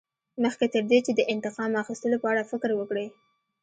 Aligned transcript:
مخکې 0.43 0.65
تر 0.73 0.83
دې 0.89 0.99
چې 1.05 1.11
د 1.15 1.21
انتقام 1.33 1.71
اخیستلو 1.83 2.21
په 2.23 2.27
اړه 2.31 2.47
فکر 2.51 2.69
وکړې. 2.75 3.07